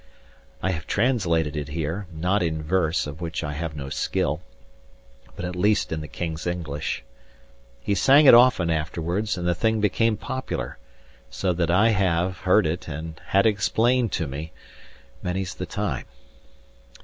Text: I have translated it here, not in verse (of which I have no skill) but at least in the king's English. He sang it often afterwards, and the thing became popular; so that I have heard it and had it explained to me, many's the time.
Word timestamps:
I 0.63 0.71
have 0.71 0.87
translated 0.87 1.55
it 1.55 1.67
here, 1.67 2.07
not 2.11 2.41
in 2.41 2.63
verse 2.63 3.05
(of 3.05 3.21
which 3.21 3.43
I 3.43 3.53
have 3.53 3.75
no 3.75 3.89
skill) 3.91 4.41
but 5.35 5.45
at 5.45 5.55
least 5.55 5.91
in 5.91 6.01
the 6.01 6.07
king's 6.07 6.47
English. 6.47 7.03
He 7.81 7.93
sang 7.93 8.25
it 8.25 8.33
often 8.33 8.71
afterwards, 8.71 9.37
and 9.37 9.47
the 9.47 9.53
thing 9.53 9.79
became 9.79 10.17
popular; 10.17 10.79
so 11.29 11.53
that 11.53 11.69
I 11.69 11.89
have 11.89 12.39
heard 12.39 12.65
it 12.65 12.87
and 12.87 13.21
had 13.27 13.45
it 13.45 13.49
explained 13.49 14.11
to 14.13 14.25
me, 14.25 14.53
many's 15.21 15.53
the 15.53 15.67
time. 15.67 16.05